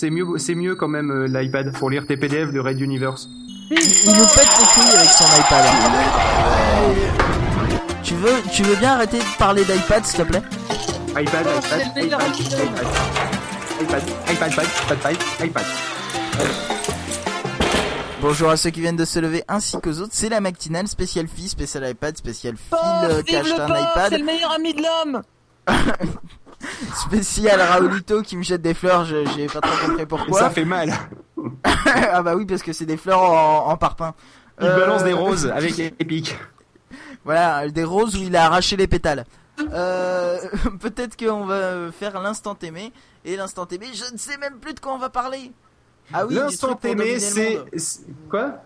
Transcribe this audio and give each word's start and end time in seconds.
C'est 0.00 0.08
mieux, 0.08 0.26
c'est 0.38 0.54
mieux 0.54 0.76
quand 0.76 0.88
même 0.88 1.10
euh, 1.10 1.26
l'iPad 1.26 1.74
pour 1.76 1.90
lire 1.90 2.06
tes 2.06 2.16
PDF 2.16 2.54
de 2.54 2.58
Red 2.58 2.80
Universe. 2.80 3.28
Il, 3.70 3.76
nous 3.76 4.26
pète 4.34 4.48
les 4.58 4.64
couilles 4.72 4.96
avec 4.96 5.10
son 5.10 5.26
iPad. 5.38 5.64
Tu 8.02 8.14
veux, 8.14 8.50
tu 8.50 8.62
veux 8.62 8.76
bien 8.76 8.92
arrêter 8.92 9.18
de 9.18 9.38
parler 9.38 9.62
d'iPad, 9.62 10.02
s'il 10.06 10.24
te 10.24 10.26
plaît? 10.26 10.42
iPad, 11.10 11.46
iPad, 11.46 11.82
iPad, 11.98 12.22
iPad, 12.40 12.82
iPad, 13.82 14.02
iPad, 14.30 14.52
iPad, 14.52 14.66
iPad, 14.90 15.16
iPad. 15.44 15.64
Bonjour 18.22 18.48
à 18.48 18.56
ceux 18.56 18.70
qui 18.70 18.80
viennent 18.80 18.96
de 18.96 19.04
se 19.04 19.18
lever 19.18 19.44
ainsi 19.48 19.78
qu'aux 19.82 20.00
autres. 20.00 20.12
C'est 20.14 20.30
la 20.30 20.40
matinale 20.40 20.88
spéciale 20.88 21.28
fille, 21.28 21.50
spécial 21.50 21.86
iPad, 21.86 22.16
spécial 22.16 22.56
fil 22.56 22.72
Oh, 22.72 23.04
euh, 23.04 23.18
un 23.18 23.22
porc, 23.22 23.44
c'est 23.44 23.52
iPad, 23.52 24.12
le 24.18 24.24
meilleur 24.24 24.52
ami 24.52 24.72
de 24.72 24.82
l'homme 24.82 25.20
spécial 26.96 27.60
Raoulito 27.60 28.22
qui 28.22 28.36
me 28.36 28.42
jette 28.42 28.62
des 28.62 28.74
fleurs. 28.74 29.04
J'ai 29.04 29.46
pas 29.46 29.60
trop 29.60 29.86
compris 29.86 30.06
pourquoi. 30.06 30.40
ça 30.40 30.50
fait 30.50 30.64
mal. 30.64 30.92
ah 31.64 32.22
bah 32.22 32.34
oui, 32.36 32.44
parce 32.46 32.62
que 32.62 32.72
c'est 32.72 32.86
des 32.86 32.96
fleurs 32.96 33.22
en, 33.22 33.68
en 33.68 33.76
parpaing. 33.76 34.14
Il 34.60 34.66
Euh, 34.66 34.78
balance 34.78 35.04
des 35.04 35.12
roses 35.12 35.46
avec 35.46 35.78
Epic. 35.78 36.36
Voilà, 37.24 37.68
des 37.68 37.84
roses 37.84 38.16
où 38.16 38.22
il 38.22 38.34
a 38.34 38.46
arraché 38.46 38.76
les 38.76 38.86
pétales. 38.86 39.26
Euh, 39.72 40.38
peut-être 40.80 41.18
qu'on 41.18 41.44
va 41.44 41.92
faire 41.92 42.18
l'instant 42.20 42.56
aimé. 42.62 42.92
Et 43.26 43.36
l'instant 43.36 43.66
aimé, 43.70 43.88
je 43.92 44.10
ne 44.10 44.16
sais 44.16 44.38
même 44.38 44.54
plus 44.58 44.72
de 44.72 44.80
quoi 44.80 44.94
on 44.94 44.98
va 44.98 45.10
parler. 45.10 45.52
Ah 46.14 46.24
oui, 46.26 46.34
L'instant 46.34 46.78
aimé, 46.82 47.18
c'est 47.20 47.60
quoi? 48.30 48.62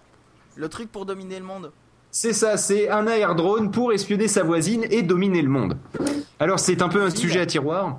Le 0.55 0.69
truc 0.69 0.91
pour 0.93 1.05
dominer 1.05 1.39
le 1.41 1.45
monde. 1.45 1.73
C'est 2.13 2.33
ça, 2.33 2.57
c'est 2.57 2.89
un 2.89 3.09
air 3.09 3.35
drone 3.35 3.73
pour 3.73 3.93
espionner 3.93 4.29
sa 4.29 4.45
voisine 4.45 4.85
et 4.89 5.03
dominer 5.03 5.43
le 5.43 5.49
monde. 5.49 5.77
Alors 6.39 6.61
c'est 6.61 6.81
un 6.81 6.89
peu 6.89 7.03
un 7.03 7.11
sujet 7.11 7.41
à 7.41 7.47
tiroir. 7.47 7.99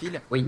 Phil, 0.00 0.20
Oui. 0.30 0.46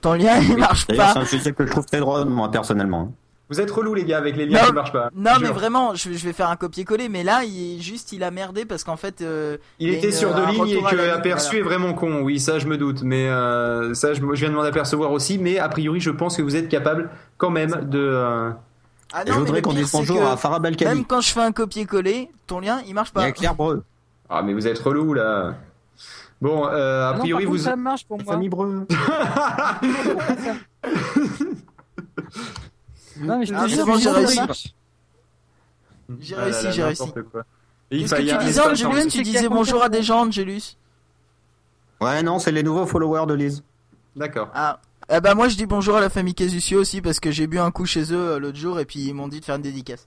ton 0.00 0.14
lien 0.14 0.38
il 0.40 0.56
marche 0.56 0.86
D'ailleurs, 0.86 1.08
c'est 1.08 1.14
pas. 1.14 1.20
un 1.20 1.24
sujet 1.24 1.52
que 1.52 1.66
je 1.66 1.70
trouve 1.70 1.86
très 1.86 2.00
drôle, 2.00 2.26
moi, 2.26 2.50
personnellement. 2.50 3.12
Vous 3.50 3.62
êtes 3.62 3.70
relou 3.70 3.94
les 3.94 4.04
gars 4.04 4.18
avec 4.18 4.36
les 4.36 4.44
liens 4.44 4.60
Non, 4.60 4.66
qui 4.66 4.72
marchent 4.74 4.92
pas. 4.92 5.08
Non 5.16 5.30
mais 5.40 5.48
vraiment, 5.48 5.94
je, 5.94 6.12
je 6.12 6.24
vais 6.26 6.34
faire 6.34 6.50
un 6.50 6.56
copier-coller, 6.56 7.08
mais 7.08 7.24
là, 7.24 7.44
il 7.44 7.80
juste, 7.80 8.12
il 8.12 8.22
a 8.22 8.30
merdé 8.30 8.66
parce 8.66 8.84
qu'en 8.84 8.98
fait, 8.98 9.22
euh, 9.22 9.56
Il 9.78 9.88
était 9.88 10.08
une- 10.08 10.12
sur 10.12 10.34
deux 10.34 10.42
un 10.42 10.52
lignes 10.52 10.68
et 10.68 10.82
que 10.82 10.96
ligne, 10.96 11.08
aperçu 11.08 11.56
voilà. 11.56 11.60
est 11.60 11.62
vraiment 11.78 11.94
con. 11.94 12.20
Oui, 12.20 12.40
ça 12.40 12.58
je 12.58 12.66
me 12.66 12.76
doute, 12.76 13.02
mais 13.02 13.26
euh, 13.30 13.94
ça 13.94 14.12
je, 14.12 14.20
viens 14.34 14.50
de 14.50 14.54
m'en 14.54 14.60
apercevoir 14.60 15.12
aussi. 15.12 15.38
Mais 15.38 15.58
a 15.58 15.68
priori, 15.70 15.98
je 15.98 16.10
pense 16.10 16.36
que 16.36 16.42
vous 16.42 16.56
êtes 16.56 16.68
capable 16.68 17.08
quand 17.38 17.48
même 17.48 17.70
de. 17.88 17.98
euh, 17.98 18.50
Ah 19.14 19.24
non, 19.24 19.32
je 19.32 19.38
voudrais 19.38 19.62
qu'on 19.62 19.72
dise 19.72 19.90
bonjour 19.92 20.22
à 20.26 20.36
Farah 20.36 20.58
Balkany. 20.58 20.94
Même 20.96 21.04
quand 21.06 21.22
je 21.22 21.32
fais 21.32 21.40
un 21.40 21.52
copier-coller, 21.52 22.28
ton 22.46 22.60
lien, 22.60 22.82
il 22.86 22.92
marche 22.92 23.12
Il 23.14 23.18
y 23.18 23.22
pas. 23.22 23.28
a 23.28 23.32
Claire 23.32 23.54
Breu. 23.54 23.82
Ah 24.28 24.42
mais 24.42 24.52
vous 24.52 24.66
êtes 24.66 24.78
relou 24.78 25.14
là. 25.14 25.54
Bon, 26.40 26.66
euh, 26.66 27.08
a 27.10 27.14
Ah 27.14 27.18
priori 27.18 27.44
contre, 27.44 27.56
vous. 27.58 27.62
ça 27.64 27.74
marche 27.76 28.06
pour 28.06 28.22
moi. 28.22 28.32
Famille 28.34 28.48
Breu. 28.48 28.86
Non 33.20 33.38
mais 33.38 33.46
je 33.46 33.52
te 33.52 33.58
Ah, 33.58 33.66
jure, 33.66 33.86
mais 33.86 33.98
j'ai 33.98 34.10
réussi. 34.10 34.40
J'ai 36.20 36.34
Ah 36.36 36.44
réussi, 36.44 36.72
j'ai 36.72 36.84
réussi. 36.84 37.12
Qu'est-ce 37.90 38.14
que 38.14 38.22
tu 38.38 38.44
disais, 38.46 38.60
Angelus? 38.60 39.08
Tu 39.08 39.22
disais 39.22 39.48
bonjour 39.48 39.82
à 39.82 39.88
des 39.88 40.02
gens, 40.02 40.26
Angelus 40.26 40.76
Ouais, 42.00 42.22
non, 42.22 42.38
c'est 42.38 42.52
les 42.52 42.62
nouveaux 42.62 42.86
followers 42.86 43.26
de 43.26 43.34
Lise. 43.34 43.64
D'accord. 44.14 44.50
Ah. 44.54 44.80
Eh 45.10 45.20
bah 45.20 45.34
moi 45.34 45.48
je 45.48 45.56
dis 45.56 45.64
bonjour 45.64 45.96
à 45.96 46.00
la 46.02 46.10
famille 46.10 46.34
Casuccio 46.34 46.78
aussi 46.80 47.00
parce 47.00 47.18
que 47.18 47.30
j'ai 47.30 47.46
bu 47.46 47.58
un 47.58 47.70
coup 47.70 47.86
chez 47.86 48.12
eux 48.12 48.32
euh, 48.32 48.38
l'autre 48.38 48.58
jour 48.58 48.78
et 48.78 48.84
puis 48.84 49.00
ils 49.08 49.14
m'ont 49.14 49.26
dit 49.26 49.40
de 49.40 49.44
faire 49.44 49.56
une 49.56 49.62
dédicace. 49.62 50.06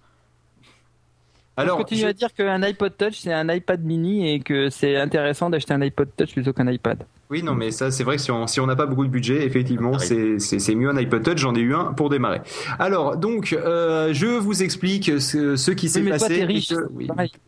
Alors, 1.57 1.77
je 1.77 1.83
continue 1.83 2.01
je- 2.01 2.07
à 2.07 2.13
dire 2.13 2.33
qu'un 2.33 2.63
iPod 2.63 2.93
Touch 2.97 3.19
c'est 3.19 3.33
un 3.33 3.47
iPad 3.53 3.83
mini 3.83 4.33
et 4.33 4.39
que 4.39 4.69
c'est 4.69 4.95
intéressant 4.95 5.49
d'acheter 5.49 5.73
un 5.73 5.81
iPod 5.81 6.09
Touch 6.17 6.31
plutôt 6.33 6.53
qu'un 6.53 6.67
iPad? 6.71 7.03
oui, 7.29 7.43
non, 7.43 7.53
mais 7.53 7.71
ça, 7.71 7.91
c'est 7.91 8.03
vrai 8.03 8.17
que 8.17 8.21
si 8.21 8.31
on 8.31 8.45
si 8.47 8.59
on 8.59 8.65
n'a 8.67 8.75
pas 8.75 8.85
beaucoup 8.85 9.05
de 9.05 9.09
budget, 9.09 9.45
effectivement, 9.45 9.91
Oui. 9.91 9.97
c'est 9.99 10.39
c'est 10.39 10.59
c'est 10.59 10.75
mieux 10.75 10.89
un 10.89 10.97
iPod 10.97 11.23
Touch. 11.23 11.37
J'en 11.37 11.53
ai 11.55 11.59
eu 11.59 11.73
un 11.75 11.93
pour 11.93 12.09
démarrer. 12.09 12.41
Alors, 12.79 13.15
donc, 13.17 13.53
euh, 13.53 14.09
je 14.13 14.25
vous 14.27 14.63
explique 14.63 15.21
ce, 15.21 15.55
ce 15.55 15.71
qui 15.71 15.87
s'est 15.89 15.99
Oui, 15.99 16.09
mais 16.11 16.17
toi 16.17 16.27
passé. 16.29 16.43
riche. 16.45 16.69
que- 16.69 16.89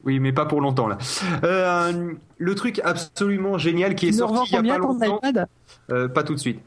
oui, 0.06 0.20
mais 0.20 0.32
pas 0.32 0.46
pour 0.46 0.62
longtemps 0.62 0.88
là. 0.88 0.98
Euh, 1.44 2.12
le 2.38 2.56
truc 2.56 2.80
absolument 2.84 3.58
génial 3.58 3.96
qui 3.96 4.08
est 4.10 4.12
sorti 4.14 4.50
il 4.50 4.52
y 4.54 4.56
a 4.56 4.58
combien 4.60 4.74
pas 4.76 4.80
longtemps. 5.08 5.20
iPad? 5.24 5.48
Euh, 5.92 6.08
pas 6.08 6.24
tout 6.24 6.34
de 6.34 6.40
suite. 6.40 6.60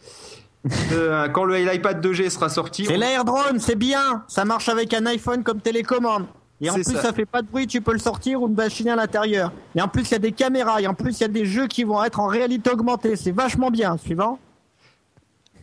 Euh, 0.92 1.28
quand 1.28 1.44
le 1.44 1.56
l'iPad 1.56 2.00
2G 2.04 2.28
sera 2.28 2.48
sorti, 2.48 2.86
C'est 2.86 2.96
l'air 2.96 3.24
drone, 3.24 3.58
c'est 3.60 3.76
bien. 3.76 4.24
Ça 4.26 4.44
marche 4.44 4.68
avec 4.68 4.92
un 4.94 5.06
iPhone 5.06 5.42
comme 5.44 5.60
télécommande. 5.60 6.24
Et 6.60 6.70
en 6.70 6.74
plus, 6.74 6.84
ça. 6.84 7.02
ça. 7.02 7.12
fait 7.12 7.26
pas 7.26 7.42
de 7.42 7.46
bruit, 7.46 7.66
tu 7.66 7.80
peux 7.80 7.92
le 7.92 7.98
sortir 7.98 8.42
ou 8.42 8.46
le 8.46 8.54
machiner 8.54 8.92
à 8.92 8.96
l'intérieur. 8.96 9.52
Et 9.74 9.82
en 9.82 9.88
plus, 9.88 10.08
il 10.08 10.12
y 10.12 10.14
a 10.14 10.18
des 10.18 10.32
caméras. 10.32 10.80
Et 10.80 10.86
en 10.86 10.94
plus, 10.94 11.18
il 11.18 11.22
y 11.22 11.24
a 11.24 11.28
des 11.28 11.44
jeux 11.44 11.66
qui 11.66 11.84
vont 11.84 12.02
être 12.02 12.18
en 12.20 12.26
réalité 12.26 12.70
augmentée. 12.70 13.16
C'est 13.16 13.32
vachement 13.32 13.70
bien. 13.70 13.96
Suivant. 13.98 14.38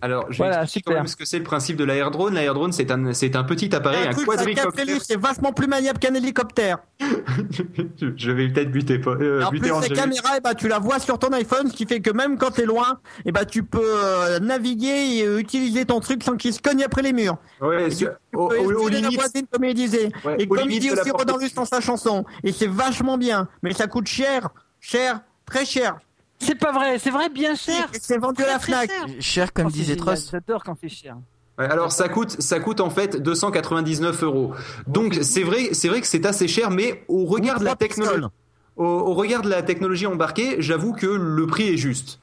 Alors 0.03 0.25
je 0.29 0.37
vais 0.37 0.37
Voilà, 0.49 0.63
expliquer 0.63 0.79
super. 0.81 0.93
quand 0.93 0.99
même 0.99 1.07
ce 1.07 1.15
que 1.15 1.25
c'est 1.25 1.37
le 1.37 1.43
principe 1.45 1.77
de 1.77 1.83
l'Air 1.85 2.11
Drone. 2.11 2.33
L'Air 2.33 2.53
Drone, 2.53 2.71
c'est 2.73 2.91
un 2.91 3.13
c'est 3.13 3.35
un 3.37 3.43
petit 3.43 3.73
appareil, 3.73 4.05
un 4.07 4.11
un, 4.11 4.13
quadricoptère. 4.25 4.85
c'est 5.01 5.17
vachement 5.19 5.53
plus 5.53 5.67
maniable 5.67 5.97
qu'un 5.99 6.13
hélicoptère. 6.13 6.79
je 8.17 8.31
vais 8.31 8.49
peut-être 8.49 8.71
buter 8.71 8.99
euh, 9.05 9.41
Et 9.41 9.43
en 9.43 9.49
buter 9.49 9.61
plus, 9.61 9.69
la 9.69 9.75
Angelus. 9.77 9.95
caméra, 9.95 10.29
eh 10.37 10.41
ben, 10.41 10.53
tu 10.53 10.67
la 10.67 10.79
vois 10.79 10.99
sur 10.99 11.17
ton 11.19 11.31
iPhone, 11.33 11.69
ce 11.69 11.73
qui 11.73 11.85
fait 11.85 12.01
que 12.01 12.11
même 12.11 12.37
quand 12.37 12.51
t'es 12.51 12.65
loin, 12.65 12.99
eh 13.25 13.31
ben, 13.31 13.45
tu 13.45 13.63
peux 13.63 13.79
euh, 13.81 14.39
naviguer 14.39 15.17
et 15.19 15.25
euh, 15.25 15.39
utiliser 15.39 15.85
ton 15.85 15.99
truc 15.99 16.23
sans 16.23 16.35
qu'il 16.37 16.53
se 16.53 16.61
cogne 16.61 16.83
après 16.83 17.01
les 17.01 17.13
murs. 17.13 17.37
Ouais, 17.61 17.89
Tu 17.89 17.95
sur- 17.95 18.11
peux 18.31 18.39
au, 18.39 18.89
la 18.89 18.97
limite, 18.99 19.15
voisine, 19.15 19.45
comme 19.51 19.63
il 19.63 19.73
disait. 19.73 20.09
Ouais, 20.25 20.35
et 20.39 20.45
au 20.49 20.55
comme 20.55 20.69
il 20.69 20.79
dit 20.79 20.91
aussi. 20.91 21.11
Rodin 21.11 21.33
Russe 21.35 21.53
dans 21.53 21.65
sa 21.65 21.79
chanson. 21.81 22.25
Et 22.43 22.51
c'est 22.51 22.67
vachement 22.67 23.17
bien. 23.17 23.47
Mais 23.61 23.73
ça 23.73 23.87
coûte 23.87 24.07
cher. 24.07 24.49
Cher. 24.79 25.21
Très 25.45 25.65
cher. 25.65 25.97
C'est 26.45 26.55
pas 26.59 26.71
vrai, 26.71 26.99
c'est 26.99 27.09
vrai 27.11 27.29
bien 27.29 27.55
cher. 27.55 27.89
C'est 27.99 28.17
vendu 28.17 28.43
à 28.43 28.47
la 28.47 28.59
FNAC. 28.59 28.89
cher. 28.91 29.05
Cher 29.19 29.53
comme 29.53 29.67
Oh, 29.67 29.71
disait 29.71 29.95
Trust. 29.95 30.29
J'adore 30.31 30.63
quand 30.63 30.75
c'est 30.79 30.89
cher. 30.89 31.15
Ouais, 31.59 31.65
alors 31.65 31.91
ça 31.91 32.09
coûte, 32.09 32.35
ça 32.41 32.59
coûte 32.59 32.79
en 32.81 32.89
fait 32.89 33.15
299 33.21 34.23
euros. 34.23 34.53
Donc 34.87 35.19
c'est 35.21 35.43
vrai, 35.43 35.69
c'est 35.73 35.87
vrai 35.87 36.01
que 36.01 36.07
c'est 36.07 36.25
assez 36.25 36.47
cher, 36.47 36.71
mais 36.71 37.03
au 37.07 37.25
regard 37.25 37.59
de 37.59 37.65
la 37.65 37.75
technologie, 37.75 38.15
pistoles. 38.15 38.29
au, 38.75 38.85
au 38.85 39.13
regard 39.13 39.43
de 39.43 39.49
la 39.49 39.61
technologie 39.61 40.07
embarquée, 40.07 40.55
j'avoue 40.59 40.93
que 40.93 41.05
le 41.05 41.45
prix 41.45 41.69
est 41.69 41.77
juste. 41.77 42.19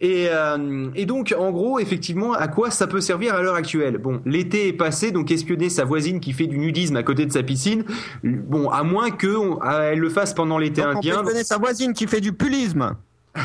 Et, 0.00 0.28
euh, 0.30 0.88
et 0.94 1.04
donc, 1.04 1.34
en 1.38 1.50
gros, 1.52 1.78
effectivement, 1.78 2.32
à 2.32 2.48
quoi 2.48 2.70
ça 2.70 2.86
peut 2.86 3.02
servir 3.02 3.34
à 3.34 3.42
l'heure 3.42 3.54
actuelle? 3.54 3.98
Bon, 3.98 4.20
l'été 4.24 4.68
est 4.68 4.72
passé, 4.72 5.12
donc 5.12 5.30
espionner 5.30 5.68
sa 5.68 5.84
voisine 5.84 6.18
qui 6.18 6.32
fait 6.32 6.46
du 6.46 6.58
nudisme 6.58 6.96
à 6.96 7.02
côté 7.02 7.26
de 7.26 7.32
sa 7.32 7.42
piscine, 7.42 7.84
bon, 8.24 8.70
à 8.70 8.82
moins 8.82 9.10
que 9.10 9.36
on- 9.36 9.58
ah, 9.60 9.82
elle 9.92 9.98
le 10.00 10.08
fasse 10.08 10.32
pendant 10.34 10.56
l'été 10.58 10.82
indien. 10.82 11.22
connaître 11.22 11.46
sa 11.46 11.58
voisine 11.58 11.92
qui 11.92 12.06
fait 12.06 12.20
du 12.22 12.32
pulisme. 12.32 12.96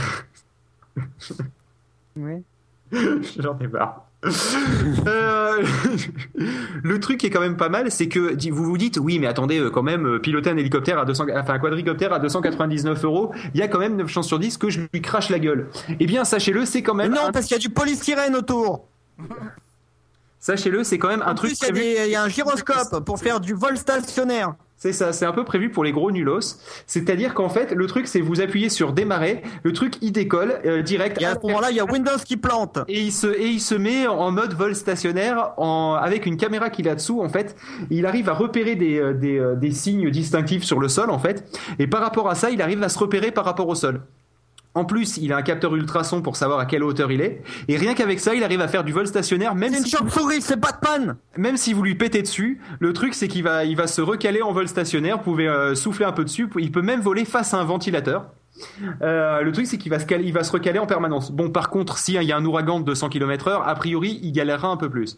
Oui. 2.16 2.44
J'en 3.40 3.58
ai 3.60 3.68
marre. 3.68 4.04
Euh, 5.08 5.64
le 6.84 7.00
truc 7.00 7.20
qui 7.20 7.28
est 7.28 7.30
quand 7.30 7.40
même 7.40 7.56
pas 7.56 7.70
mal, 7.70 7.92
c'est 7.92 8.08
que 8.10 8.36
vous 8.52 8.64
vous 8.66 8.78
dites, 8.78 8.98
oui, 8.98 9.20
mais 9.20 9.28
attendez, 9.28 9.60
euh, 9.60 9.70
quand 9.70 9.84
même, 9.84 10.06
euh, 10.08 10.20
piloter 10.20 10.50
un 10.50 10.58
hélicoptère 10.58 10.98
à 11.00 11.06
200, 11.06 11.26
enfin 11.36 11.54
un 11.54 11.60
quadricoptère 11.60 12.12
à 12.12 12.20
299 12.20 13.04
euros, 13.06 13.32
il 13.54 13.60
y 13.60 13.64
a 13.64 13.68
quand 13.68 13.80
même 13.80 13.96
9 13.96 14.08
chances 14.10 14.28
sur 14.28 14.40
10 14.40 14.58
que 14.58 14.70
je 14.70 14.82
lui 14.92 15.02
crache 15.02 15.30
la 15.30 15.40
gueule. 15.40 15.70
Eh 16.00 16.06
bien, 16.06 16.26
sachez-le, 16.26 16.66
c'est 16.66 16.82
quand 16.82 16.96
Mais 16.96 17.04
même, 17.08 17.14
non, 17.14 17.28
un- 17.28 17.32
parce 17.32 17.46
qu'il 17.46 17.56
y 17.56 17.60
a 17.60 17.62
du 17.62 17.70
polystyrène 17.70 18.36
autour. 18.36 18.88
sachez-le, 20.40 20.84
c'est 20.84 20.98
quand 20.98 21.10
même 21.10 21.22
un 21.22 21.32
En 21.32 21.36
truc 21.36 21.52
plus, 21.58 21.68
y, 21.80 22.06
il 22.06 22.12
y 22.12 22.16
a 22.16 22.24
un 22.24 22.30
gyroscope 22.30 23.04
pour 23.06 23.20
faire 23.20 23.40
du 23.40 23.54
vol 23.54 23.78
stationnaire. 23.78 24.56
C'est 24.80 24.94
ça, 24.94 25.12
c'est 25.12 25.26
un 25.26 25.32
peu 25.32 25.44
prévu 25.44 25.72
pour 25.72 25.84
les 25.84 25.92
gros 25.92 26.12
nulos. 26.12 26.60
C'est-à-dire 26.86 27.34
qu'en 27.34 27.50
fait, 27.50 27.72
le 27.72 27.88
truc, 27.88 28.08
c'est 28.08 28.22
vous 28.22 28.42
appuyez 28.42 28.70
sur 28.70 28.94
démarrer, 28.94 29.42
le 29.64 29.74
truc 29.74 29.96
il 30.02 30.12
décolle 30.12 30.62
euh, 30.66 30.84
direct. 30.84 31.20
Et 31.20 31.26
à 31.26 31.34
ce 31.34 31.48
moment-là, 31.48 31.72
il 31.72 31.78
y 31.78 31.80
a 31.80 31.86
Windows 31.86 32.20
qui 32.24 32.38
plante. 32.38 32.78
Et 32.88 33.02
il 33.02 33.12
se 33.12 33.26
et 33.28 33.48
il 33.48 33.60
se 33.60 33.74
met 33.74 34.06
en 34.06 34.30
mode 34.30 34.54
vol 34.54 34.76
stationnaire 34.76 35.54
en 35.58 35.96
avec 35.96 36.28
une 36.28 36.38
caméra 36.38 36.70
qu'il 36.70 36.88
a 36.90 36.94
dessous 36.94 37.22
en 37.22 37.30
fait. 37.30 37.56
Il 37.90 38.06
arrive 38.06 38.30
à 38.30 38.34
repérer 38.34 38.76
des 38.76 39.00
euh, 39.00 39.14
des, 39.14 39.40
euh, 39.40 39.56
des 39.56 39.72
signes 39.72 40.12
distinctifs 40.12 40.64
sur 40.64 40.80
le 40.80 40.90
sol 40.90 41.10
en 41.10 41.18
fait. 41.18 41.44
Et 41.80 41.88
par 41.88 42.02
rapport 42.02 42.30
à 42.30 42.36
ça, 42.36 42.52
il 42.52 42.62
arrive 42.62 42.84
à 42.84 42.90
se 42.90 43.00
repérer 43.00 43.32
par 43.32 43.46
rapport 43.46 43.68
au 43.68 43.76
sol. 43.76 44.02
En 44.78 44.86
plus, 44.86 45.18
il 45.18 45.34
a 45.34 45.38
un 45.38 45.42
capteur 45.42 45.76
ultrason 45.76 46.22
pour 46.22 46.36
savoir 46.36 46.60
à 46.60 46.68
quelle 46.68 46.84
hauteur 46.84 47.12
il 47.12 47.20
est. 47.20 47.42
Et 47.68 47.78
rien 47.78 47.96
qu'avec 47.96 48.20
ça, 48.20 48.36
il 48.36 48.44
arrive 48.44 48.62
à 48.62 48.68
faire 48.68 48.84
du 48.84 48.94
vol 48.94 49.08
stationnaire, 49.08 49.56
même 49.56 49.72
C'est 49.74 49.80
une 49.80 49.86
si, 49.86 49.98
chauve-souris, 49.98 50.42
c'est 50.42 50.60
Batman. 50.60 51.16
même 51.36 51.58
si 51.58 51.74
vous 51.74 51.82
lui 51.82 51.96
pétez 51.96 52.22
dessus. 52.22 52.62
Le 52.80 52.94
truc, 52.94 53.16
c'est 53.16 53.28
qu'il 53.28 53.42
va, 53.42 53.66
il 53.66 53.76
va 53.76 53.88
se 53.88 54.02
recaler 54.02 54.44
en 54.44 54.52
vol 54.52 54.68
stationnaire. 54.68 55.18
Vous 55.18 55.24
pouvez 55.24 55.48
euh, 55.48 55.74
souffler 55.74 56.06
un 56.06 56.12
peu 56.12 56.24
dessus. 56.24 56.48
Il 56.60 56.72
peut 56.72 56.84
même 56.84 57.02
voler 57.02 57.26
face 57.26 57.56
à 57.56 57.58
un 57.58 57.64
ventilateur. 57.64 58.28
Euh, 59.02 59.42
le 59.42 59.52
truc, 59.52 59.66
c'est 59.66 59.80
qu'il 59.80 59.90
va 59.90 59.98
se 59.98 60.06
caler, 60.06 60.26
il 60.26 60.34
va 60.34 60.44
se 60.44 60.52
recaler 60.52 60.78
en 60.78 60.86
permanence. 60.86 61.32
Bon, 61.32 61.50
par 61.50 61.72
contre, 61.72 61.98
si 61.98 62.16
hein, 62.16 62.22
il 62.22 62.28
y 62.28 62.32
a 62.32 62.38
un 62.38 62.46
ouragan 62.46 62.80
de 62.80 62.86
200 62.86 63.10
km 63.10 63.48
heure, 63.48 63.68
a 63.68 63.74
priori, 63.74 64.20
il 64.22 64.32
galérera 64.32 64.68
un 64.68 64.78
peu 64.78 64.92
plus. 64.92 65.18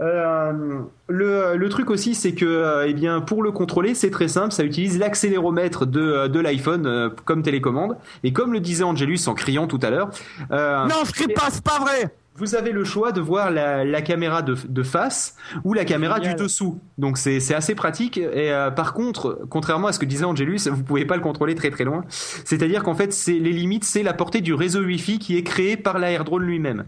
Euh, 0.00 0.80
le, 1.08 1.56
le 1.56 1.68
truc 1.68 1.90
aussi, 1.90 2.14
c'est 2.14 2.32
que, 2.34 2.44
euh, 2.44 2.86
eh 2.88 2.94
bien, 2.94 3.20
pour 3.20 3.42
le 3.42 3.52
contrôler, 3.52 3.94
c'est 3.94 4.10
très 4.10 4.28
simple. 4.28 4.52
Ça 4.52 4.64
utilise 4.64 4.98
l'accéléromètre 4.98 5.86
de, 5.86 6.00
euh, 6.00 6.28
de 6.28 6.40
l'iPhone 6.40 6.86
euh, 6.86 7.10
comme 7.24 7.42
télécommande. 7.42 7.96
Et 8.24 8.32
comme 8.32 8.52
le 8.52 8.60
disait 8.60 8.84
Angelus 8.84 9.18
en 9.26 9.34
criant 9.34 9.66
tout 9.66 9.80
à 9.82 9.90
l'heure, 9.90 10.10
euh, 10.50 10.84
Non, 10.86 10.96
je 11.06 11.12
crie 11.12 11.28
pas, 11.32 11.48
c'est 11.50 11.64
pas 11.64 11.78
vrai. 11.80 12.14
vous 12.36 12.54
avez 12.54 12.72
le 12.72 12.84
choix 12.84 13.12
de 13.12 13.20
voir 13.20 13.50
la, 13.50 13.84
la 13.84 14.02
caméra 14.02 14.40
de, 14.42 14.56
de 14.68 14.82
face 14.82 15.36
ou 15.64 15.74
la 15.74 15.84
caméra 15.84 16.16
Génial. 16.16 16.36
du 16.36 16.42
dessous. 16.44 16.80
Donc 16.98 17.18
c'est 17.18 17.40
c'est 17.40 17.54
assez 17.54 17.74
pratique. 17.74 18.16
Et 18.18 18.52
euh, 18.52 18.70
par 18.70 18.94
contre, 18.94 19.40
contrairement 19.50 19.88
à 19.88 19.92
ce 19.92 19.98
que 19.98 20.06
disait 20.06 20.24
Angelus, 20.24 20.60
vous 20.70 20.82
pouvez 20.82 21.04
pas 21.04 21.16
le 21.16 21.22
contrôler 21.22 21.54
très 21.54 21.70
très 21.70 21.84
loin. 21.84 22.04
C'est-à-dire 22.08 22.82
qu'en 22.82 22.94
fait, 22.94 23.12
c'est 23.12 23.38
les 23.38 23.52
limites, 23.52 23.84
c'est 23.84 24.02
la 24.02 24.14
portée 24.14 24.40
du 24.40 24.54
réseau 24.54 24.80
Wi-Fi 24.82 25.18
qui 25.18 25.36
est 25.36 25.42
créé 25.42 25.76
par 25.76 25.98
l'AirDrone 25.98 26.42
lui-même. 26.44 26.84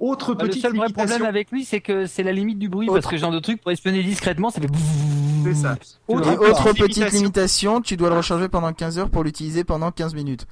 Autre 0.00 0.34
Bah, 0.34 0.44
le 0.44 0.48
petite 0.48 0.62
seul 0.62 0.74
vrai 0.76 0.88
problème 0.88 1.22
avec 1.22 1.50
lui, 1.52 1.64
c'est 1.64 1.80
que 1.80 2.06
c'est 2.06 2.22
la 2.22 2.32
limite 2.32 2.58
du 2.58 2.68
bruit, 2.68 2.88
Autre- 2.88 3.00
parce 3.00 3.06
que 3.06 3.16
ce 3.16 3.20
genre 3.20 3.30
de 3.32 3.38
truc, 3.38 3.60
pour 3.60 3.70
espionner 3.70 4.02
discrètement, 4.02 4.50
ça 4.50 4.60
fait. 4.60 4.68
C'est 5.44 5.54
ça. 5.54 5.76
Autre 6.08 6.72
petite 6.72 6.96
limitation. 6.96 7.18
limitation, 7.18 7.80
tu 7.80 7.96
dois 7.96 8.08
le 8.10 8.16
recharger 8.16 8.48
pendant 8.48 8.72
15 8.72 8.98
heures 8.98 9.10
pour 9.10 9.24
l'utiliser 9.24 9.62
pendant 9.64 9.90
15 9.90 10.14
minutes. 10.14 10.46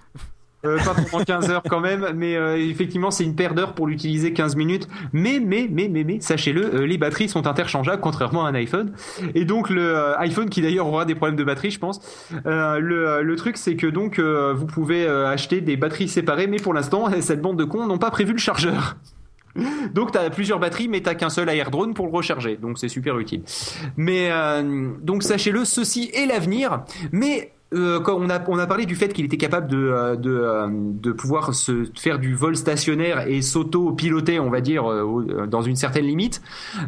Euh, 0.67 0.77
pas 0.83 0.93
pendant 0.93 1.25
15 1.25 1.51
heures 1.51 1.63
quand 1.69 1.79
même, 1.79 2.09
mais 2.17 2.35
euh, 2.35 2.57
effectivement 2.59 3.13
c'est 3.13 3.23
une 3.23 3.37
paire 3.37 3.55
d'heures 3.55 3.75
pour 3.75 3.87
l'utiliser 3.87 4.33
15 4.33 4.57
minutes. 4.57 4.89
Mais 5.13 5.39
mais 5.39 5.69
mais 5.71 5.89
mais 5.89 6.03
mais 6.03 6.21
sachez-le, 6.21 6.75
euh, 6.75 6.85
les 6.87 6.99
batteries 6.99 7.29
sont 7.29 7.47
interchangeables 7.47 8.01
contrairement 8.03 8.45
à 8.45 8.49
un 8.49 8.55
iPhone. 8.57 8.93
Et 9.37 9.45
donc 9.45 9.71
le 9.71 9.95
euh, 9.97 10.19
iPhone 10.19 10.51
qui 10.51 10.61
d'ailleurs 10.61 10.89
aura 10.89 11.05
des 11.05 11.15
problèmes 11.15 11.37
de 11.37 11.45
batterie, 11.45 11.71
je 11.71 11.79
pense. 11.79 12.01
Euh, 12.47 12.81
le, 12.81 13.23
le 13.23 13.37
truc 13.37 13.57
c'est 13.57 13.77
que 13.77 13.87
donc 13.87 14.19
euh, 14.19 14.53
vous 14.53 14.67
pouvez 14.67 15.07
euh, 15.07 15.29
acheter 15.29 15.61
des 15.61 15.77
batteries 15.77 16.09
séparées, 16.09 16.49
mais 16.49 16.57
pour 16.59 16.75
l'instant 16.75 17.09
cette 17.21 17.41
bande 17.41 17.57
de 17.57 17.65
cons 17.65 17.87
n'ont 17.87 17.99
pas 17.99 18.11
prévu 18.11 18.33
le 18.33 18.39
chargeur. 18.39 18.97
Donc 19.95 20.13
t'as 20.13 20.31
plusieurs 20.31 20.59
batteries, 20.59 20.89
mais 20.89 21.01
t'as 21.01 21.15
qu'un 21.15 21.31
seul 21.31 21.49
air 21.49 21.71
drone 21.71 21.95
pour 21.95 22.07
le 22.07 22.13
recharger, 22.13 22.57
donc 22.57 22.79
c'est 22.79 22.89
super 22.89 23.19
utile. 23.19 23.43
Mais 23.97 24.29
euh, 24.31 24.91
donc 25.03 25.23
sachez-le, 25.23 25.65
ceci 25.65 26.11
est 26.15 26.27
l'avenir. 26.27 26.83
Mais 27.13 27.53
euh, 27.75 28.01
quand 28.01 28.17
on 28.19 28.31
a 28.31 28.43
on 28.49 28.59
a 28.59 28.67
parlé 28.67 28.87
du 28.87 28.95
fait 28.95 29.13
qu'il 29.13 29.27
était 29.27 29.37
capable 29.37 29.69
de 29.69 29.77
euh, 29.77 30.17
de 30.17 30.31
euh, 30.31 30.69
de 30.71 31.13
pouvoir 31.13 31.53
se 31.53 31.85
faire 31.95 32.19
du 32.19 32.35
vol 32.35 32.57
stationnaire 32.57 33.29
et 33.29 33.43
s'auto-piloter, 33.43 34.41
on 34.41 34.49
va 34.49 34.63
dire, 34.63 34.91
euh, 34.91 35.47
dans 35.47 35.61
une 35.61 35.77
certaine 35.77 36.07
limite. 36.07 36.41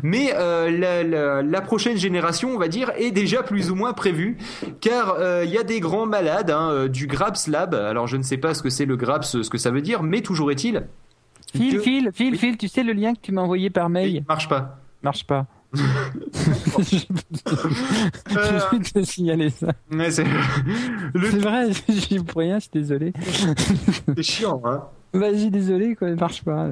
Mais 0.03 0.33
euh, 0.35 0.71
la, 0.71 1.03
la, 1.03 1.43
la 1.43 1.61
prochaine 1.61 1.99
génération, 1.99 2.55
on 2.55 2.59
va 2.59 2.69
dire, 2.69 2.93
est 2.97 3.11
déjà 3.11 3.43
plus 3.43 3.71
ou 3.71 3.75
moins 3.75 3.93
prévue, 3.93 4.39
car 4.81 5.19
il 5.45 5.51
y 5.51 5.59
a 5.59 5.65
des 5.65 5.81
grands 5.81 6.07
malades 6.07 6.51
hein, 6.51 6.87
du 6.89 7.07
Graps 7.07 7.47
Lab. 7.47 7.75
Alors 7.75 8.07
je 8.07 8.17
ne 8.17 8.23
sais 8.23 8.39
pas 8.39 8.55
ce 8.55 8.63
que 8.63 8.71
c'est 8.71 8.87
le 8.87 8.97
Graps, 8.97 9.43
ce 9.43 9.51
que 9.51 9.59
ça 9.59 9.71
veut 9.71 9.83
dire, 9.83 10.03
mais 10.03 10.23
toujours 10.23 10.51
est-il. 10.51 10.87
Phil, 11.55 11.75
que- 11.77 11.81
Phil, 11.81 12.11
Phil, 12.13 12.33
Oui. 12.33 12.39
Phil, 12.39 12.57
tu 12.57 12.69
sais 12.69 12.83
le 12.83 12.93
lien 12.93 13.15
que 13.15 13.21
tu 13.21 13.33
m'as 13.33 13.43
envoyé 13.43 13.71
par 13.71 13.87
Il 13.89 13.93
mail 13.93 14.25
marche 14.29 14.49
pas. 14.49 14.79
Marche 15.03 15.25
pas. 15.27 15.47
Euh, 18.37 18.61
Je 18.73 18.77
vais 18.77 18.83
te 18.83 19.03
signaler 19.03 19.51
ça. 19.51 19.69
Ouais, 19.93 20.11
c'est 20.11 20.25
le 20.25 21.29
vrai, 21.41 21.69
j'y 21.89 22.19
pour 22.19 22.41
rien, 22.41 22.57
je 22.59 22.63
suis 22.63 22.71
désolé. 22.73 23.13
c'est 24.17 24.23
chiant, 24.23 24.61
hein. 24.65 24.85
Vas-y, 25.13 25.51
désolé, 25.51 25.97
quoi, 25.97 26.11
marche 26.15 26.43
pas. 26.45 26.69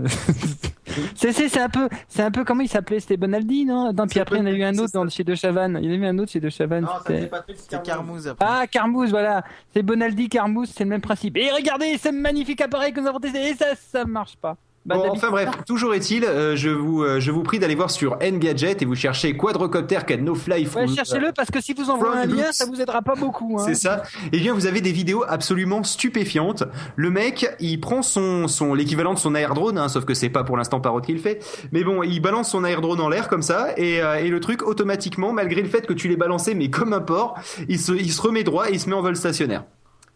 C'est, 1.15 1.33
c'est, 1.33 1.49
c'est 1.49 1.61
un 1.61 1.69
peu, 1.69 1.89
c'est 2.09 2.23
un 2.23 2.31
peu, 2.31 2.45
comment 2.45 2.61
il 2.63 2.69
s'appelait 2.69 3.01
C'était 3.01 3.17
Bonaldi, 3.17 3.65
non? 3.65 3.91
Attends, 3.91 4.07
puis 4.07 4.21
après, 4.21 4.37
il 4.37 4.41
y 4.41 4.43
en 4.43 4.47
a 4.47 4.51
eu 4.53 4.63
un 4.63 4.73
autre 4.79 4.89
c'est 4.93 4.99
dans, 4.99 5.09
chez 5.09 5.25
De 5.25 5.35
Chavannes. 5.35 5.79
Il 5.83 5.87
y 5.87 5.97
en 5.97 6.01
a 6.03 6.05
eu 6.05 6.07
un 6.07 6.19
autre 6.19 6.31
chez 6.33 6.41
De 6.41 6.49
Chavannes. 6.51 6.87
c'était- 7.07 7.31
C'est 7.57 7.83
Carmouze 7.83 8.29
après. 8.29 8.47
Ah, 8.49 8.67
Carmouze, 8.67 9.11
voilà. 9.11 9.43
C'est 9.75 9.83
Bonaldi, 9.83 10.29
Carmouze, 10.29 10.71
c'est 10.75 10.85
le 10.85 10.91
même 10.91 11.01
principe. 11.01 11.37
Et 11.37 11.51
regardez, 11.51 11.97
ce 11.99 12.09
magnifique 12.11 12.61
appareil 12.61 12.93
que 12.93 13.01
nous 13.01 13.07
avons 13.07 13.21
testé, 13.21 13.49
et 13.51 13.55
ça, 13.55 13.67
ça 13.77 14.05
marche 14.05 14.37
pas. 14.37 14.57
Bah, 14.89 14.95
Bon, 14.97 15.11
enfin 15.11 15.31
bref, 15.31 15.51
toujours 15.67 15.95
est-il, 15.95 16.25
euh, 16.25 16.57
je 16.57 16.71
vous 16.71 17.03
euh, 17.03 17.21
je 17.21 17.31
vous 17.31 17.43
prie 17.43 17.59
d'aller 17.59 17.75
voir 17.75 17.91
sur 17.91 18.17
Engadget 18.23 18.79
et 18.81 18.85
vous 18.87 18.95
cherchez 18.95 19.37
quadrocopter 19.37 19.99
can 20.09 20.17
no 20.23 20.35
fly 20.35 20.61
Ouais, 20.61 20.65
from- 20.65 20.89
cherchez-le 20.89 21.33
parce 21.37 21.51
que 21.51 21.61
si 21.61 21.75
vous 21.75 21.91
envoyez 21.91 22.23
un 22.23 22.27
lien, 22.27 22.53
ça 22.53 22.65
vous 22.67 22.81
aidera 22.81 23.03
pas 23.03 23.15
beaucoup. 23.15 23.59
Hein. 23.59 23.65
C'est 23.67 23.75
ça. 23.75 24.03
Et 24.33 24.39
bien, 24.39 24.55
vous 24.55 24.67
avez 24.67 24.81
des 24.81 24.93
vidéos 24.93 25.25
absolument 25.29 25.83
stupéfiantes. 25.83 26.65
Le 26.97 27.11
mec, 27.11 27.47
il 27.61 27.79
prend 27.81 28.01
son, 28.03 28.49
son 28.49 28.73
l'équivalent 28.75 29.13
de 29.15 29.19
son 29.19 29.35
airdrone, 29.35 29.77
hein, 29.79 29.89
sauf 29.89 30.05
que 30.07 30.15
c'est 30.15 30.31
pas 30.31 30.43
pour 30.43 30.57
l'instant 30.57 30.81
Parrot 30.81 31.01
qui 31.03 31.13
le 31.13 31.19
fait. 31.19 31.41
Mais 31.71 31.85
bon, 31.85 32.03
il 32.03 32.21
balance 32.21 32.51
son 32.51 32.65
airdrone 32.65 33.01
en 33.01 33.09
l'air 33.11 33.29
comme 33.29 33.43
ça, 33.43 33.69
et, 33.77 34.01
euh, 34.03 34.17
et 34.17 34.29
le 34.29 34.41
truc 34.41 34.63
automatiquement, 34.67 35.33
malgré 35.33 35.61
le 35.63 35.69
fait 35.69 35.87
que 35.87 35.93
tu 35.93 36.09
l'aies 36.09 36.17
balancé, 36.17 36.55
mais 36.55 36.71
comme 36.71 36.93
un 36.95 37.01
porc, 37.01 37.39
il 37.69 37.79
se, 37.79 37.93
il 37.93 38.11
se 38.11 38.23
remet 38.23 38.43
droit 38.45 38.69
et 38.71 38.73
il 38.73 38.81
se 38.81 38.89
met 38.89 38.95
en 38.95 39.03
vol 39.03 39.17
stationnaire. 39.17 39.65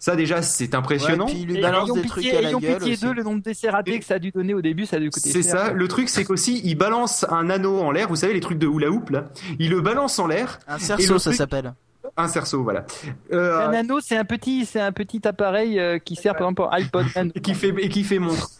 Ça 0.04 0.16
déjà, 0.16 0.42
c'est 0.42 0.74
impressionnant. 0.74 1.26
Ouais, 1.26 1.30
puis 1.32 1.42
il 1.42 1.46
lui 1.46 1.58
Et 1.58 1.60
balance 1.60 1.84
ayons 1.86 1.94
des 1.94 2.00
pitié, 2.02 2.22
trucs 2.22 2.34
à 2.34 2.40
la 2.40 2.48
ayons 2.48 2.58
gueule 2.58 2.78
pitié 2.78 2.92
aussi. 2.94 3.04
d'eux, 3.04 3.12
le 3.12 3.22
nombre 3.22 3.40
d'essais 3.40 3.70
ratés 3.70 4.00
que 4.00 4.04
ça 4.04 4.14
a 4.14 4.18
dû 4.18 4.32
donner 4.32 4.52
au 4.52 4.60
début, 4.60 4.84
ça 4.84 4.96
a 4.96 4.98
dû 4.98 5.10
coûter 5.10 5.30
C'est 5.30 5.42
cher. 5.44 5.52
ça. 5.66 5.72
Le 5.72 5.86
truc, 5.86 6.08
c'est 6.08 6.24
qu'aussi, 6.24 6.60
il 6.64 6.74
balance 6.74 7.24
un 7.30 7.48
anneau 7.50 7.78
en 7.78 7.92
l'air. 7.92 8.08
Vous 8.08 8.16
savez, 8.16 8.34
les 8.34 8.40
trucs 8.40 8.58
de 8.58 8.66
hula 8.66 8.90
hoop, 8.90 9.10
là. 9.10 9.26
Il 9.60 9.70
le 9.70 9.80
balance 9.80 10.18
en 10.18 10.26
l'air. 10.26 10.58
Un 10.66 10.78
Et 10.78 10.80
cerceau, 10.80 11.20
ça 11.20 11.30
truc- 11.30 11.38
s'appelle. 11.38 11.72
Un 12.16 12.28
cerceau, 12.28 12.62
voilà. 12.62 12.84
Euh, 13.32 13.66
Un 13.68 13.72
anneau, 13.74 14.00
c'est 14.00 14.16
un 14.16 14.24
petit, 14.24 14.66
c'est 14.66 14.80
un 14.80 14.92
petit 14.92 15.26
appareil 15.26 15.78
euh, 15.78 15.98
qui 15.98 16.16
sert 16.16 16.32
par 16.34 16.48
exemple 16.48 16.56
pour 16.62 16.74
iPod 16.74 17.06
et 17.34 17.40
qui 17.40 17.54
fait 17.54 17.74
et 17.78 17.88
qui 17.88 18.04
fait 18.04 18.18
montre. 18.18 18.50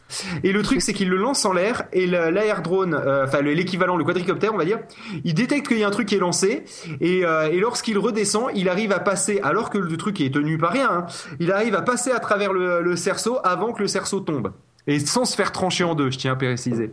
Et 0.45 0.53
le 0.53 0.63
truc 0.63 0.81
c'est 0.83 0.93
qu'il 0.93 1.09
le 1.09 1.17
lance 1.17 1.45
en 1.45 1.53
l'air 1.53 1.85
et 1.93 2.07
le- 2.07 2.31
l'air 2.31 2.63
drone, 2.63 2.95
euh, 2.95 3.25
enfin 3.27 3.41
le- 3.41 3.53
l'équivalent, 3.55 3.97
le 3.97 4.05
quadricoptère 4.05 4.55
on 4.55 4.59
va 4.59 4.65
dire, 4.65 4.79
il 5.25 5.35
détecte 5.35 5.67
qu'il 5.69 5.79
y 5.79 5.85
a 5.85 5.89
un 5.89 5.91
truc 5.91 6.09
qui 6.09 6.15
est 6.15 6.21
lancé 6.21 6.65
et, 7.01 7.25
euh, 7.25 7.51
et 7.51 7.59
lorsqu'il 7.59 7.99
redescend, 7.99 8.49
il 8.55 8.69
arrive 8.69 8.93
à 8.93 9.01
passer, 9.01 9.41
alors 9.43 9.71
que 9.71 9.79
le 9.79 9.97
truc 9.97 10.21
est 10.21 10.33
tenu 10.33 10.59
par 10.59 10.73
rien, 10.73 10.89
hein, 10.91 11.07
il 11.41 11.51
arrive 11.53 11.75
à 11.75 11.83
passer 11.83 12.11
à 12.13 12.21
travers 12.21 12.53
le, 12.53 12.83
le 12.83 12.97
cerceau 12.97 13.39
avant 13.43 13.73
que 13.73 13.81
le 13.83 13.89
cerceau 13.89 14.21
tombe. 14.21 14.53
Et 14.89 14.99
sans 14.99 15.25
se 15.25 15.37
faire 15.37 15.53
trancher 15.53 15.85
en 15.85 15.95
deux, 15.95 16.11
je 16.11 16.19
tiens 16.19 16.33
à 16.33 16.37
préciser. 16.37 16.93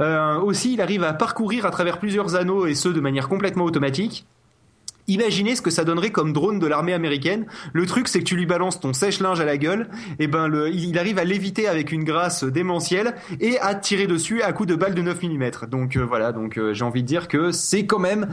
Euh, 0.00 0.36
aussi, 0.40 0.74
il 0.74 0.82
arrive 0.82 1.02
à 1.02 1.14
parcourir 1.14 1.64
à 1.64 1.70
travers 1.70 1.98
plusieurs 1.98 2.36
anneaux 2.36 2.66
et 2.66 2.74
ce 2.74 2.88
de 2.90 3.00
manière 3.00 3.28
complètement 3.28 3.64
automatique. 3.64 4.26
Imaginez 5.08 5.56
ce 5.56 5.62
que 5.62 5.70
ça 5.70 5.84
donnerait 5.84 6.10
comme 6.10 6.32
drone 6.32 6.58
de 6.58 6.66
l'armée 6.66 6.92
américaine. 6.92 7.46
Le 7.72 7.86
truc, 7.86 8.08
c'est 8.08 8.20
que 8.20 8.24
tu 8.24 8.36
lui 8.36 8.46
balances 8.46 8.80
ton 8.80 8.92
sèche-linge 8.92 9.40
à 9.40 9.44
la 9.44 9.56
gueule, 9.56 9.88
et 10.18 10.26
ben 10.26 10.46
le, 10.46 10.70
il 10.70 10.98
arrive 10.98 11.18
à 11.18 11.24
l'éviter 11.24 11.66
avec 11.66 11.92
une 11.92 12.04
grâce 12.04 12.44
démentielle 12.44 13.14
et 13.40 13.58
à 13.58 13.74
tirer 13.74 14.06
dessus 14.06 14.42
à 14.42 14.52
coups 14.52 14.68
de 14.68 14.74
balles 14.74 14.94
de 14.94 15.02
9 15.02 15.22
mm. 15.22 15.50
Donc 15.68 15.96
euh, 15.96 16.04
voilà, 16.04 16.32
donc 16.32 16.56
euh, 16.56 16.72
j'ai 16.72 16.84
envie 16.84 17.02
de 17.02 17.08
dire 17.08 17.28
que 17.28 17.50
c'est 17.50 17.86
quand 17.86 17.98
même 17.98 18.28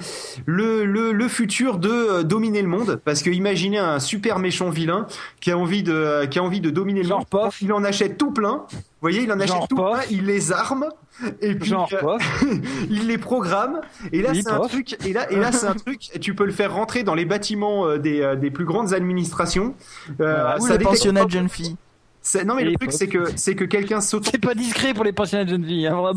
le, 0.46 0.86
le, 0.86 1.12
le 1.12 1.28
futur 1.28 1.78
de 1.80 1.90
euh, 1.90 2.24
dominer 2.24 2.62
le 2.62 2.68
monde, 2.68 3.02
parce 3.04 3.24
que 3.24 3.30
imaginez 3.30 3.80
un 3.80 4.00
super 4.00 4.40
méchant 4.40 4.70
vilain 4.70 5.08
qui 5.42 5.52
a 5.52 5.58
envie 5.58 5.84
de 5.84 6.26
qui 6.26 6.40
a 6.40 6.44
envie 6.44 6.62
de 6.62 6.70
dominer 6.70 7.04
le 7.04 7.10
monde. 7.10 7.26
Il 7.62 7.74
en 7.74 7.84
achète 7.84 8.18
tout 8.18 8.32
plein. 8.32 8.66
Vous 8.72 8.78
voyez, 9.02 9.24
il 9.24 9.32
en 9.32 9.40
achète 9.40 9.56
Genre 9.56 9.68
tout 9.68 9.76
plein, 9.76 10.02
il 10.12 10.26
les 10.26 10.52
arme 10.52 10.90
et 11.42 11.56
puis 11.56 11.70
Genre 11.70 11.90
euh, 11.94 12.00
quoi 12.00 12.18
il 12.90 13.08
les 13.08 13.18
programme 13.18 13.82
et 14.12 14.22
là 14.22 14.34
c'est 14.34 14.50
un 14.50 14.60
truc 14.68 14.98
et 15.06 15.14
là 15.14 15.32
et 15.32 15.36
là 15.38 15.52
c'est 15.52 15.68
un 15.68 15.74
truc 15.76 16.00
tu 16.22 16.34
peux 16.34 16.46
le 16.46 16.52
faire 16.52 16.74
rentrer 16.74 17.04
dans 17.04 17.16
les 17.16 17.26
bâtiments 17.26 17.86
euh, 17.86 17.98
des, 17.98 18.22
euh, 18.22 18.36
des 18.36 18.52
plus 18.52 18.66
grandes 18.66 18.94
administrations 18.94 19.76
euh, 20.22 20.58
Ou 20.60 20.68
ça 20.68 20.78
les 20.78 20.84
pensionnats 20.84 21.26
de 21.26 21.32
jeunes 21.32 21.50
filles. 21.50 21.76
non 22.46 22.56
mais 22.56 22.64
le 22.64 22.74
truc 22.76 22.92
c'est 22.92 23.08
que 23.08 23.26
c'est 23.36 23.56
que 23.56 23.66
quelqu'un 23.66 24.02
s'auto 24.02 24.30
C'est 24.32 24.38
pas 24.38 24.56
discret 24.56 24.94
pour 24.94 25.04
les 25.04 25.14
pensionnats 25.14 25.46
de 25.46 25.50
jeunes 25.50 25.66
filles. 25.66 25.88
Hein. 25.88 26.14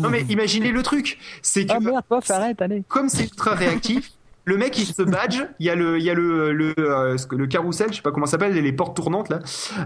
non 0.00 0.08
mais 0.10 0.22
imaginez 0.28 0.72
le 0.72 0.82
truc 0.82 1.18
c'est 1.42 1.66
que 1.66 1.72
Ah 1.74 1.80
merde, 1.80 2.04
pof, 2.08 2.30
arrête, 2.30 2.60
allez. 2.62 2.82
comme 2.88 3.08
c'est 3.08 3.24
ultra 3.24 3.54
réactif 3.54 4.12
le 4.50 4.56
mec 4.56 4.76
il 4.78 4.86
se 4.86 5.02
badge, 5.02 5.42
il 5.60 5.66
y 5.66 5.70
a 5.70 5.76
le 5.76 5.96
il 5.98 6.04
y 6.04 6.10
a 6.10 6.14
le 6.14 6.52
le 6.52 6.74
euh, 6.78 7.16
le 7.30 7.46
carrousel, 7.46 7.88
je 7.90 7.96
sais 7.96 8.02
pas 8.02 8.10
comment 8.10 8.26
ça 8.26 8.32
s'appelle, 8.32 8.52
les 8.52 8.72
portes 8.72 8.96
tournantes 8.96 9.28
là, 9.28 9.38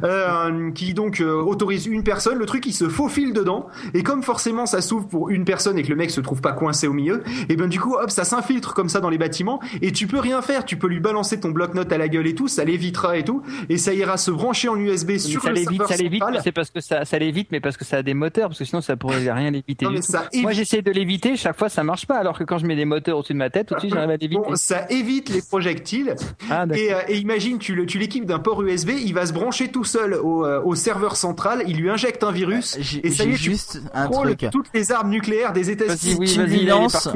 euh, 0.03 0.71
qui 0.73 0.95
donc 0.95 1.21
euh, 1.21 1.35
autorise 1.35 1.85
une 1.87 2.03
personne, 2.03 2.39
le 2.39 2.47
truc 2.47 2.65
il 2.65 2.73
se 2.73 2.89
faufile 2.89 3.35
dedans. 3.35 3.67
Et 3.93 4.03
comme 4.03 4.23
forcément 4.23 4.65
ça 4.65 4.81
s'ouvre 4.81 5.07
pour 5.07 5.29
une 5.29 5.45
personne 5.45 5.77
et 5.77 5.83
que 5.83 5.91
le 5.91 5.97
mec 5.97 6.11
se 6.11 6.23
trouve 6.23 6.41
pas 6.41 6.53
coincé 6.53 6.89
au 6.89 6.95
milieu, 6.95 7.23
et 7.51 7.57
ben 7.57 7.69
du 7.69 7.79
coup 7.79 7.95
hop 7.95 8.11
ça 8.11 8.25
s'infiltre 8.25 8.73
comme 8.73 8.89
ça 8.89 9.01
dans 9.01 9.11
les 9.11 9.19
bâtiments. 9.19 9.61
Et 9.83 9.93
tu 9.93 10.07
peux 10.07 10.19
rien 10.19 10.41
faire, 10.41 10.65
tu 10.65 10.77
peux 10.79 10.89
lui 10.89 11.01
balancer 11.01 11.39
ton 11.39 11.51
bloc-notes 11.51 11.93
à 11.93 11.99
la 11.99 12.09
gueule 12.09 12.27
et 12.27 12.35
tout, 12.35 12.49
ça 12.49 12.65
l'évitera 12.65 13.19
et 13.19 13.25
tout. 13.25 13.43
Et 13.69 13.77
ça 13.77 13.93
ira 13.93 14.17
se 14.17 14.31
brancher 14.31 14.69
en 14.69 14.77
USB 14.77 15.11
Mais 15.11 15.19
sur 15.19 15.43
ça 15.43 15.51
le 15.51 15.57
serveur 15.57 15.89
ça 15.89 15.97
l'évite, 15.97 16.23
c'est 16.43 16.53
parce 16.53 16.71
que 16.71 16.81
ça, 16.81 17.05
ça 17.05 17.19
l'évite, 17.19 17.53
mais 17.53 17.61
parce 17.61 17.77
que 17.77 17.85
ça 17.85 17.99
a 17.99 18.03
des 18.03 18.15
moteurs, 18.15 18.49
parce 18.49 18.61
que 18.61 18.65
sinon 18.65 18.81
ça 18.81 18.97
pourrait 18.97 19.31
rien 19.31 19.51
l'éviter 19.51 19.87
Moi 19.87 20.53
j'essaie 20.53 20.81
de 20.81 20.91
l'éviter, 20.91 21.37
chaque 21.37 21.59
fois 21.59 21.69
ça 21.69 21.85
marche 21.85 22.07
pas, 22.07 22.17
alors 22.17 22.39
que 22.39 22.45
quand 22.45 22.57
je 22.57 22.65
mets 22.65 22.77
des 22.77 22.87
moteurs 22.87 23.19
au-dessus 23.19 23.35
de 23.35 23.39
ma 23.39 23.51
tête, 23.51 23.75
suite 23.79 23.93
j'arrive 23.93 24.11
à 24.11 24.17
l'éviter. 24.17 24.41
Bon, 24.41 24.54
ça 24.57 24.87
évite 24.91 25.29
les 25.29 25.43
projectiles 25.43 26.15
Ah. 26.51 26.67
Et, 26.75 26.93
euh, 26.93 27.01
et 27.09 27.19
imagine, 27.19 27.59
tu 27.59 27.75
le- 27.75 27.87
tu 27.87 27.99
l'équipes 27.99 28.27
d'un 28.27 28.39
port 28.39 28.63
USB, 28.63 28.91
il 28.91 29.15
va 29.15 29.27
se 29.27 29.33
brancher 29.33 29.71
tout 29.71 29.85
seul 29.85 30.15
au, 30.15 30.45
euh, 30.45 30.61
au 30.65 30.75
serveur 30.75 31.17
central, 31.17 31.65
il 31.67 31.77
lui 31.77 31.91
injecte 31.91 32.23
un 32.25 32.33
virus, 32.33 32.77
J'ai 32.81 33.07
et 33.07 33.11
ça 33.11 33.25
y 33.25 33.31
est, 33.31 33.37
tu 33.37 33.43
juste 33.43 33.81
un 33.95 34.09
truc. 34.09 34.47
toutes 34.53 34.69
les 34.75 34.93
armes 34.93 35.11
nucléaires 35.11 35.53
des 35.53 35.71
États-Unis. 35.71 36.17
oui, 36.19 36.33
tu 36.33 36.43
lui 36.47 36.65
lances-. 36.65 37.09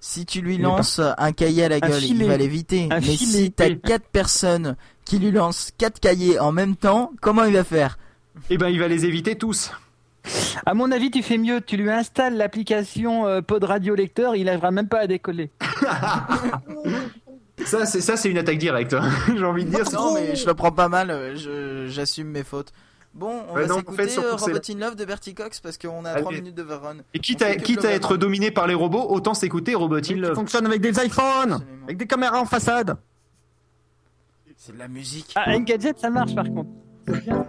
Si 0.00 0.26
tu 0.26 0.40
lui 0.40 0.58
lances 0.58 1.00
un 1.16 1.32
cahier 1.32 1.64
à 1.64 1.68
la 1.68 1.78
gueule, 1.80 2.02
il 2.02 2.24
va 2.26 2.36
l'éviter. 2.36 2.88
Mais 2.90 3.00
filet, 3.00 3.16
si 3.44 3.52
t'as 3.52 3.70
quatre 3.70 4.06
personnes 4.06 4.76
qui 5.04 5.18
lui 5.20 5.30
lancent 5.30 5.70
quatre 5.78 6.00
cahiers 6.00 6.40
en 6.40 6.50
même 6.50 6.74
temps, 6.74 7.12
comment 7.20 7.44
il 7.44 7.52
va 7.54 7.62
faire? 7.62 7.98
Et 8.50 8.58
ben, 8.58 8.68
il 8.68 8.80
va 8.80 8.88
les 8.88 9.04
éviter 9.04 9.36
tous. 9.36 9.70
À 10.66 10.74
mon 10.74 10.90
avis, 10.92 11.10
tu 11.10 11.22
fais 11.22 11.38
mieux. 11.38 11.60
Tu 11.60 11.76
lui 11.76 11.90
installes 11.90 12.36
l'application 12.36 13.26
euh, 13.26 13.40
Pod 13.42 13.64
Radio 13.64 13.94
Lecteur, 13.94 14.36
il 14.36 14.48
arrivera 14.48 14.70
même 14.70 14.88
pas 14.88 15.00
à 15.00 15.06
décoller. 15.06 15.50
Ça, 17.64 17.86
c'est 17.86 18.00
ça, 18.00 18.16
c'est 18.16 18.28
une 18.30 18.38
attaque 18.38 18.58
directe. 18.58 18.92
hein. 18.94 19.08
J'ai 19.36 19.44
envie 19.44 19.64
de 19.64 19.70
dire. 19.70 19.86
c'est- 19.86 19.94
Non, 19.94 20.14
mais 20.14 20.34
je 20.34 20.46
le 20.46 20.54
prends 20.54 20.72
pas 20.72 20.88
mal. 20.88 21.10
euh, 21.10 21.36
je- 21.36 21.86
J'assume 21.88 22.28
mes 22.28 22.42
fautes. 22.42 22.72
Bon, 23.14 23.42
on 23.48 23.54
Ouais, 23.54 23.62
va 23.62 23.68
non, 23.68 23.74
en 23.74 23.78
s'écouter 23.78 24.02
fait, 24.04 24.08
surtout, 24.08 24.28
euh, 24.34 24.38
c'est- 24.38 24.44
Robot 24.52 24.58
in 24.70 24.78
Love 24.78 24.96
de 24.96 25.04
Bertie 25.04 25.34
Cox 25.34 25.60
parce 25.60 25.76
qu'on 25.78 26.04
a 26.04 26.10
Allez. 26.10 26.22
3 26.22 26.32
minutes 26.32 26.54
de 26.56 26.62
run. 26.62 26.96
Et 27.14 27.18
quitte 27.20 27.42
à, 27.42 27.48
fait 27.52 27.58
quitte 27.62 27.84
être 27.84 28.16
dominé 28.16 28.50
par 28.50 28.66
les 28.66 28.74
robots, 28.74 29.06
autant 29.10 29.34
s'écouter 29.34 29.74
Robot 29.74 29.96
in 29.96 30.00
Qui 30.00 30.14
Love. 30.14 30.34
fonctionne 30.34 30.66
avec 30.66 30.80
des 30.80 30.90
iPhones, 31.04 31.52
Absolument. 31.52 31.84
avec 31.84 31.98
des 31.98 32.06
caméras 32.06 32.40
en 32.40 32.46
façade. 32.46 32.96
C'est 34.56 34.72
de 34.72 34.78
la 34.78 34.88
musique. 34.88 35.32
Ah, 35.36 35.50
Engadget, 35.54 35.92
ça 35.98 36.08
marche 36.10 36.34
par 36.34 36.44
contre. 36.46 36.70
C'est 37.06 37.20
bien. 37.24 37.46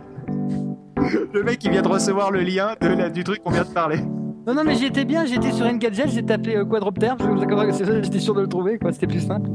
Le 1.34 1.44
mec, 1.44 1.64
il 1.64 1.72
vient 1.72 1.82
de 1.82 1.88
recevoir 1.88 2.32
le 2.32 2.42
lien 2.42 2.76
de 2.82 2.88
la- 2.88 3.10
du 3.10 3.24
truc 3.24 3.42
qu'on 3.44 3.52
vient 3.52 3.64
de 3.64 3.70
parler. 3.70 4.00
Non, 4.46 4.54
non, 4.54 4.64
mais 4.66 4.76
j'y 4.76 4.86
étais 4.86 5.06
bien, 5.06 5.26
j'étais 5.26 5.52
sur 5.52 5.66
Engadget, 5.66 6.08
j'ai 6.10 6.24
tapé 6.24 6.58
euh, 6.58 6.66
Quadropter, 6.66 7.14
je- 7.20 7.72
c'est 7.74 7.86
ça, 7.86 8.02
j'étais 8.02 8.20
sûr 8.20 8.34
de 8.34 8.42
le 8.42 8.48
trouver, 8.48 8.78
quoi, 8.78 8.92
c'était 8.92 9.08
plus 9.08 9.22
simple. 9.22 9.50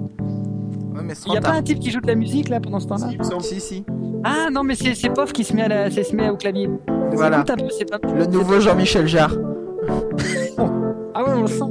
Ouais, 0.94 1.02
mais 1.04 1.12
Il 1.26 1.32
y 1.34 1.36
a 1.36 1.40
pas 1.40 1.52
un 1.52 1.62
type 1.62 1.78
qui 1.78 1.90
joue 1.90 2.00
de 2.00 2.06
la 2.06 2.14
musique 2.14 2.48
là 2.48 2.58
pendant 2.60 2.80
ce 2.80 2.86
temps-là 2.86 3.08
semble. 3.22 3.42
Si, 3.42 3.60
si. 3.60 3.84
Ah 4.24 4.48
non, 4.50 4.64
mais 4.64 4.74
c'est 4.74 4.94
c'est 4.94 5.10
Pof 5.10 5.32
qui 5.32 5.44
se 5.44 5.54
met, 5.54 5.62
à 5.62 5.68
la, 5.68 5.90
se 5.90 6.16
met 6.16 6.28
au 6.30 6.36
clavier. 6.36 6.70
Voilà. 7.12 7.38
Écoute 7.38 7.50
un 7.50 7.56
peu, 7.56 7.68
c'est 7.70 7.88
pas. 7.90 7.98
Le 8.16 8.26
nouveau 8.26 8.58
Jean-Michel 8.60 9.06
Jarre. 9.06 9.34
Ah 11.14 11.24
ouais, 11.24 11.30
on 11.36 11.40
le 11.42 11.46
sent. 11.48 11.64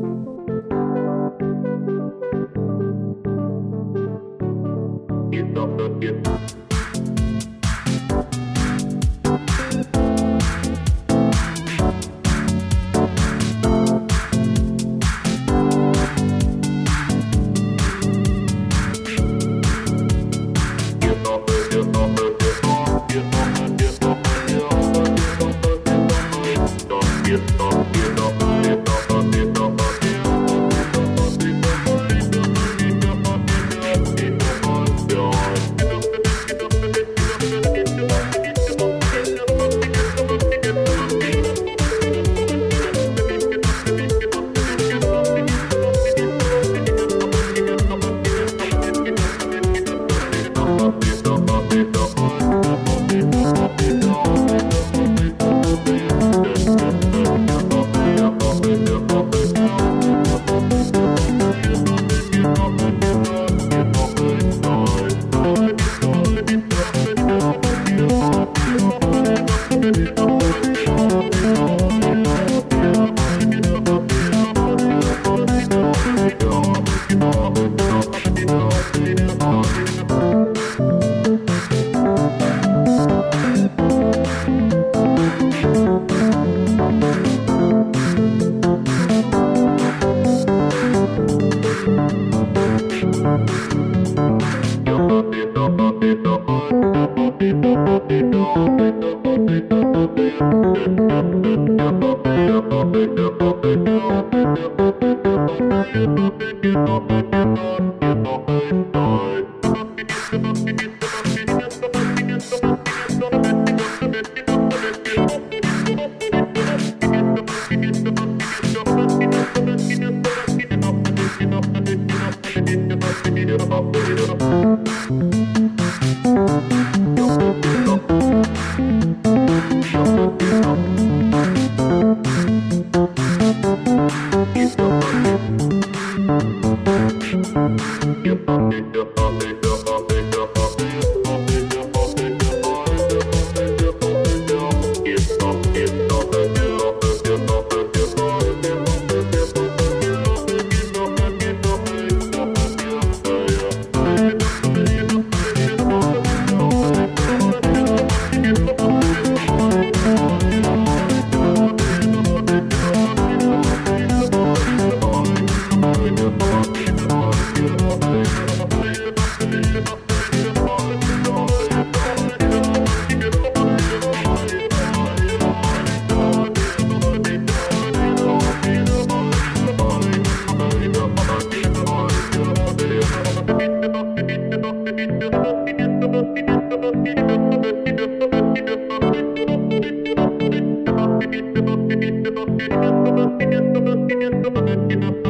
Thank 191.19 191.33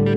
you. 0.07 0.16